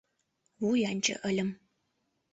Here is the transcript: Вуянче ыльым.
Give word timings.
Вуянче 0.65 1.15
ыльым. 1.29 1.49